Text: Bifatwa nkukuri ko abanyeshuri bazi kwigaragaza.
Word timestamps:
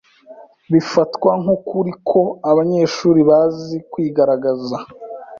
Bifatwa 0.73 1.31
nkukuri 1.41 1.91
ko 2.09 2.21
abanyeshuri 2.49 3.19
bazi 3.29 3.75
kwigaragaza. 3.91 4.77